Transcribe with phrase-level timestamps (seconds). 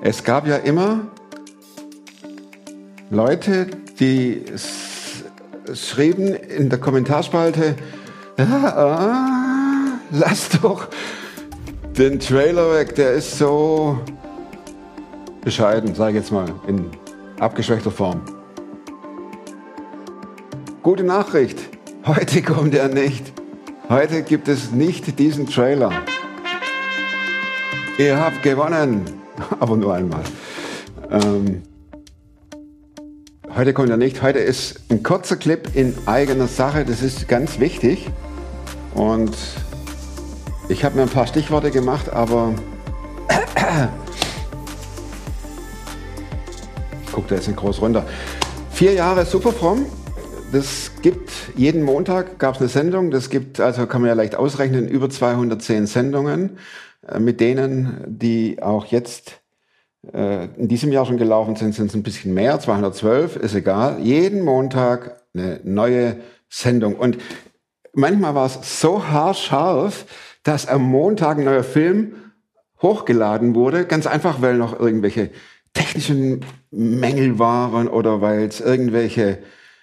[0.00, 1.00] Es gab ja immer
[3.10, 3.66] Leute,
[4.00, 4.44] die
[5.74, 7.76] schrieben in der Kommentarspalte,
[8.36, 10.88] ah, ah, lass doch
[11.96, 13.98] den Trailer weg, der ist so
[15.44, 16.90] bescheiden, sage ich jetzt mal, in
[17.38, 18.22] abgeschwächter Form.
[20.82, 21.58] Gute Nachricht,
[22.06, 23.41] heute kommt er nicht.
[23.92, 25.92] Heute gibt es nicht diesen Trailer.
[27.98, 29.04] Ihr habt gewonnen,
[29.60, 30.22] aber nur einmal.
[31.10, 31.60] Ähm,
[33.54, 34.22] heute kommt er nicht.
[34.22, 36.86] Heute ist ein kurzer Clip in eigener Sache.
[36.86, 38.08] Das ist ganz wichtig.
[38.94, 39.36] Und
[40.70, 42.54] ich habe mir ein paar Stichworte gemacht, aber
[47.04, 48.06] ich gucke da jetzt nicht groß runter.
[48.70, 49.84] Vier Jahre Superfrom.
[50.50, 53.10] Das gibt jeden Montag gab es eine Sendung.
[53.10, 56.58] Das gibt, also kann man ja leicht ausrechnen, über 210 Sendungen,
[57.06, 59.40] äh, mit denen, die auch jetzt
[60.12, 63.98] äh, in diesem Jahr schon gelaufen sind, sind es ein bisschen mehr, 212, ist egal.
[64.00, 66.16] Jeden Montag eine neue
[66.48, 66.94] Sendung.
[66.94, 67.18] Und
[67.92, 70.06] manchmal war es so haarscharf,
[70.44, 72.14] dass am Montag ein neuer Film
[72.80, 75.30] hochgeladen wurde, ganz einfach, weil noch irgendwelche
[75.72, 79.38] technischen Mängel waren oder weil es irgendwelche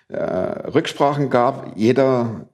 [0.10, 1.74] äh, Rücksprachen gab.
[1.76, 2.48] Jeder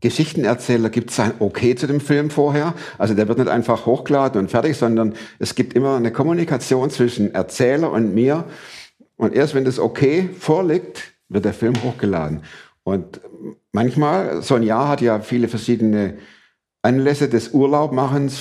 [0.00, 2.74] Geschichtenerzähler gibt sein Okay zu dem Film vorher.
[2.98, 7.34] Also der wird nicht einfach hochgeladen und fertig, sondern es gibt immer eine Kommunikation zwischen
[7.34, 8.44] Erzähler und mir.
[9.16, 12.42] Und erst wenn das Okay vorliegt, wird der Film hochgeladen.
[12.82, 13.20] Und
[13.72, 16.18] manchmal, so ein Jahr hat ja viele verschiedene
[16.82, 18.38] Anlässe des Urlaubmachens,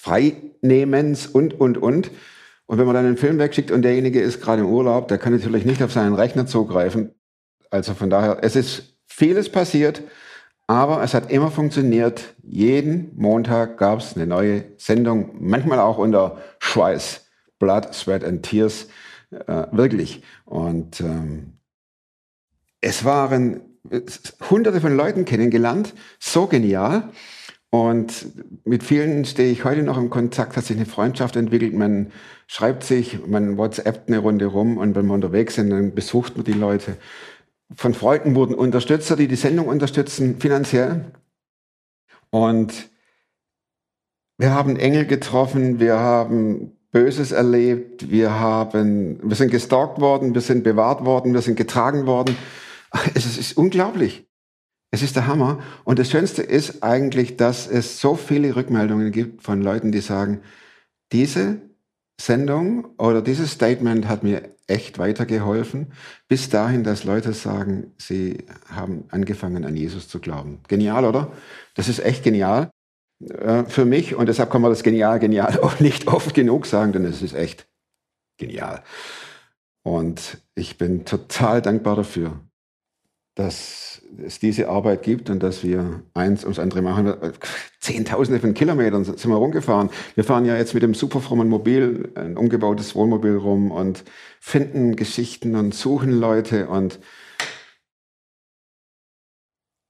[0.00, 2.10] Freinehmens und, und, und.
[2.66, 5.32] Und wenn man dann einen Film wegschickt und derjenige ist gerade im Urlaub, der kann
[5.34, 7.10] natürlich nicht auf seinen Rechner zugreifen.
[7.72, 10.02] Also von daher, es ist vieles passiert,
[10.66, 12.34] aber es hat immer funktioniert.
[12.42, 17.26] Jeden Montag gab es eine neue Sendung, manchmal auch unter Schweiß,
[17.58, 18.88] Blood, Sweat and Tears,
[19.30, 20.22] äh, wirklich.
[20.44, 21.54] Und ähm,
[22.82, 23.62] es waren
[24.50, 27.08] hunderte von Leuten kennengelernt, so genial.
[27.70, 28.26] Und
[28.66, 31.72] mit vielen stehe ich heute noch im Kontakt, hat sich eine Freundschaft entwickelt.
[31.72, 32.12] Man
[32.46, 36.44] schreibt sich, man WhatsAppt eine Runde rum und wenn wir unterwegs sind, dann besucht man
[36.44, 36.98] die Leute
[37.76, 41.12] von Freunden wurden Unterstützer, die die Sendung unterstützen, finanziell.
[42.30, 42.90] Und
[44.38, 50.40] wir haben Engel getroffen, wir haben Böses erlebt, wir haben, wir sind gestalkt worden, wir
[50.40, 52.36] sind bewahrt worden, wir sind getragen worden.
[53.14, 54.26] Es ist unglaublich.
[54.90, 55.60] Es ist der Hammer.
[55.84, 60.42] Und das Schönste ist eigentlich, dass es so viele Rückmeldungen gibt von Leuten, die sagen,
[61.12, 61.62] diese
[62.24, 65.92] Sendung oder dieses Statement hat mir echt weitergeholfen,
[66.28, 70.60] bis dahin, dass Leute sagen, sie haben angefangen an Jesus zu glauben.
[70.68, 71.32] Genial, oder?
[71.74, 72.70] Das ist echt genial
[73.20, 76.92] äh, für mich und deshalb kann man das genial, genial auch nicht oft genug sagen,
[76.92, 77.66] denn es ist echt
[78.38, 78.84] genial.
[79.82, 82.40] Und ich bin total dankbar dafür,
[83.34, 83.91] dass
[84.24, 87.14] es diese Arbeit gibt und dass wir eins ums andere machen.
[87.80, 89.90] Zehntausende von Kilometern sind wir rumgefahren.
[90.14, 94.04] Wir fahren ja jetzt mit dem superfrommen Mobil, ein umgebautes Wohnmobil rum und
[94.40, 96.98] finden Geschichten und suchen Leute und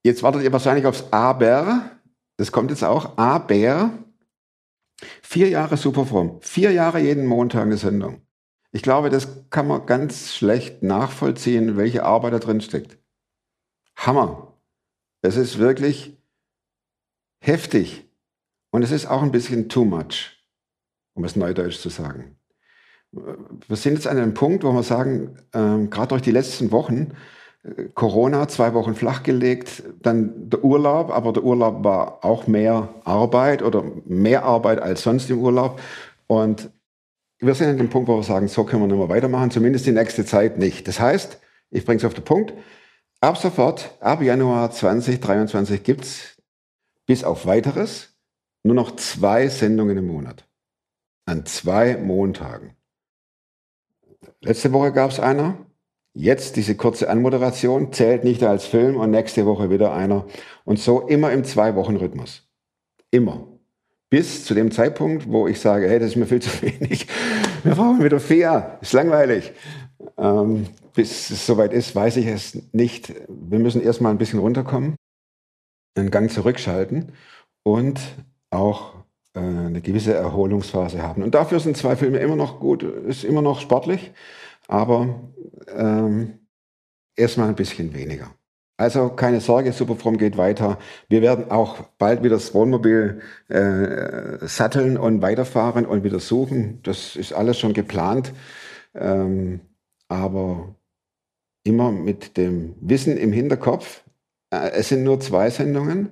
[0.05, 1.91] jetzt wartet ihr wahrscheinlich aufs Aber.
[2.37, 3.19] Das kommt jetzt auch.
[3.19, 3.93] Aber
[5.23, 6.39] vier Jahre superfromm.
[6.43, 8.23] Vier Jahre jeden Montag eine Sendung.
[8.73, 13.02] Ich glaube, das kann man ganz schlecht nachvollziehen, welche Arbeit da drin steckt.
[14.07, 14.55] Hammer.
[15.23, 16.17] Es ist wirklich
[17.41, 18.09] heftig.
[18.71, 20.39] Und es ist auch ein bisschen too much,
[21.15, 22.37] um es neudeutsch zu sagen.
[23.13, 27.13] Wir sind jetzt an einem Punkt, wo wir sagen, ähm, gerade durch die letzten Wochen,
[27.63, 33.63] äh, Corona zwei Wochen flachgelegt, dann der Urlaub, aber der Urlaub war auch mehr Arbeit
[33.63, 35.79] oder mehr Arbeit als sonst im Urlaub.
[36.27, 36.71] Und
[37.39, 39.85] wir sind an dem Punkt, wo wir sagen, so können wir nicht mehr weitermachen, zumindest
[39.85, 40.89] die nächste Zeit nicht.
[40.89, 41.39] Das heißt,
[41.71, 42.55] ich bringe es auf den Punkt,
[43.23, 46.43] Ab sofort, ab Januar 2023 gibt es
[47.07, 48.17] bis auf weiteres
[48.65, 50.45] nur noch zwei Sendungen im Monat.
[51.25, 52.75] An zwei Montagen.
[54.41, 55.57] Letzte Woche gab es einer.
[56.15, 60.27] Jetzt diese kurze Anmoderation zählt nicht als Film und nächste Woche wieder einer.
[60.65, 62.49] Und so immer im Zwei-Wochen-Rhythmus.
[63.13, 63.47] Immer.
[64.11, 67.07] Bis zu dem Zeitpunkt, wo ich sage, hey, das ist mir viel zu wenig.
[67.63, 68.79] Wir brauchen wieder vier.
[68.81, 69.53] Ist langweilig.
[70.19, 73.13] Ähm, bis es soweit ist, weiß ich es nicht.
[73.29, 74.97] Wir müssen erstmal ein bisschen runterkommen,
[75.97, 77.13] einen Gang zurückschalten
[77.63, 78.01] und
[78.51, 78.95] auch
[79.35, 81.23] äh, eine gewisse Erholungsphase haben.
[81.23, 84.13] Und dafür sind zwei Filme immer noch gut, ist immer noch sportlich,
[84.69, 85.31] aber
[85.75, 86.39] ähm,
[87.17, 88.31] erstmal ein bisschen weniger.
[88.79, 90.79] Also keine Sorge, Superfrom geht weiter.
[91.09, 96.81] Wir werden auch bald wieder das Wohnmobil äh, satteln und weiterfahren und wieder suchen.
[96.83, 98.33] Das ist alles schon geplant.
[98.95, 99.61] Ähm,
[100.09, 100.75] aber
[101.65, 104.03] immer mit dem Wissen im Hinterkopf,
[104.51, 106.11] äh, es sind nur zwei Sendungen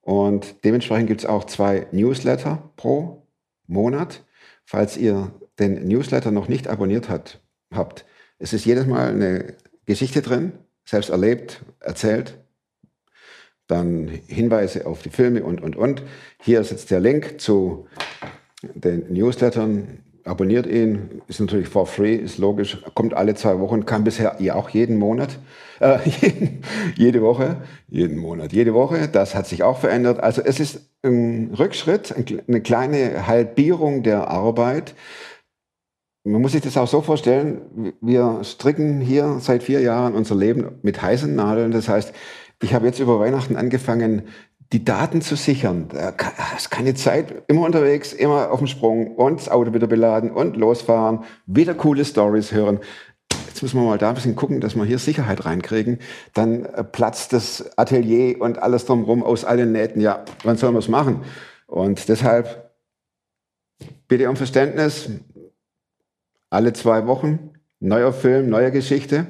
[0.00, 3.26] und dementsprechend gibt es auch zwei Newsletter pro
[3.66, 4.24] Monat.
[4.64, 7.40] Falls ihr den Newsletter noch nicht abonniert hat,
[7.72, 8.04] habt,
[8.38, 9.54] es ist jedes Mal eine
[9.86, 10.52] Geschichte drin,
[10.84, 12.38] selbst erlebt, erzählt.
[13.66, 16.02] Dann Hinweise auf die Filme und, und, und.
[16.40, 17.88] Hier ist jetzt der Link zu
[18.62, 20.04] den Newslettern.
[20.26, 24.56] Abonniert ihn, ist natürlich for free, ist logisch, kommt alle zwei Wochen, kam bisher ja
[24.56, 25.38] auch jeden Monat,
[25.80, 25.98] äh,
[26.96, 27.58] jede Woche,
[27.88, 29.08] jeden Monat, jede Woche.
[29.08, 30.18] Das hat sich auch verändert.
[30.18, 32.12] Also es ist ein Rückschritt,
[32.48, 34.94] eine kleine Halbierung der Arbeit.
[36.24, 40.80] Man muss sich das auch so vorstellen, wir stricken hier seit vier Jahren unser Leben
[40.82, 41.70] mit heißen Nadeln.
[41.70, 42.12] Das heißt,
[42.60, 44.22] ich habe jetzt über Weihnachten angefangen,
[44.72, 45.88] die Daten zu sichern.
[45.88, 50.30] Da hast keine Zeit, immer unterwegs, immer auf dem Sprung und das Auto wieder beladen
[50.30, 52.80] und losfahren, wieder coole Stories hören.
[53.46, 55.98] Jetzt müssen wir mal da ein bisschen gucken, dass wir hier Sicherheit reinkriegen.
[56.34, 60.00] Dann äh, platzt das Atelier und alles drumherum aus allen Nähten.
[60.00, 61.22] Ja, wann sollen wir es machen?
[61.66, 62.70] Und deshalb
[64.08, 65.08] bitte um Verständnis
[66.50, 69.26] alle zwei Wochen, neuer Film, neue Geschichte.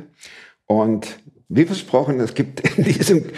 [0.67, 1.19] Und
[1.49, 3.31] wie versprochen, es gibt in diesem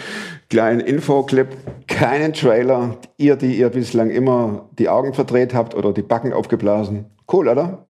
[0.49, 1.49] kleinen Infoclip
[1.87, 2.97] keinen Trailer.
[3.17, 7.05] Ihr, die ihr bislang immer die Augen verdreht habt oder die Backen aufgeblasen.
[7.31, 7.87] Cool, oder?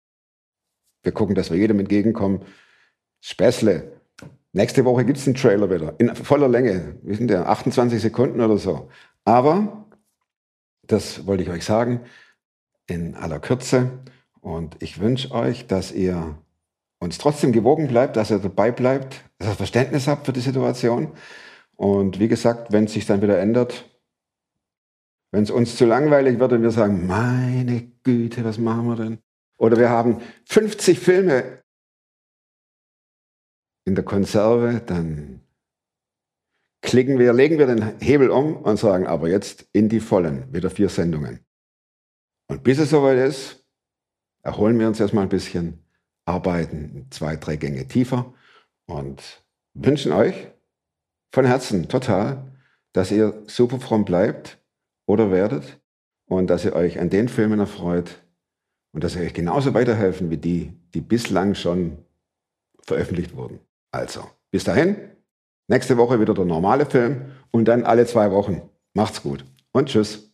[1.02, 2.44] Wir gucken, dass wir jedem entgegenkommen.
[3.22, 3.92] Späßle.
[4.52, 5.96] Nächste Woche gibt es einen Trailer wieder.
[5.98, 7.00] In voller Länge.
[7.02, 7.50] Wie sind der?
[7.50, 8.90] 28 Sekunden oder so.
[9.26, 9.88] Aber,
[10.86, 12.02] das wollte ich euch sagen,
[12.86, 13.90] in aller Kürze.
[14.42, 16.38] Und ich wünsche euch, dass ihr
[17.04, 21.12] uns trotzdem gewogen bleibt, dass ihr dabei bleibt, dass ihr Verständnis habt für die Situation.
[21.76, 23.90] Und wie gesagt, wenn es sich dann wieder ändert,
[25.32, 29.18] wenn es uns zu langweilig wird und wir sagen, meine Güte, was machen wir denn?
[29.58, 31.64] Oder wir haben 50 Filme
[33.86, 35.42] in der Konserve, dann
[36.82, 40.70] klicken wir, legen wir den Hebel um und sagen, aber jetzt in die vollen, wieder
[40.70, 41.40] vier Sendungen.
[42.48, 43.66] Und bis es soweit ist,
[44.44, 45.83] erholen wir uns erstmal ein bisschen,
[46.26, 48.34] arbeiten zwei, drei Gänge tiefer
[48.86, 49.44] und
[49.74, 50.48] wünschen euch
[51.34, 52.52] von Herzen total,
[52.94, 54.60] dass ihr super fromm bleibt
[55.06, 55.80] oder werdet
[56.28, 58.24] und dass ihr euch an den Filmen erfreut
[58.94, 61.98] und dass sie euch genauso weiterhelfen wie die, die bislang schon
[62.86, 63.60] veröffentlicht wurden.
[63.92, 64.96] Also, bis dahin,
[65.68, 68.62] nächste Woche wieder der normale Film und dann alle zwei Wochen.
[68.94, 70.32] Macht's gut und tschüss.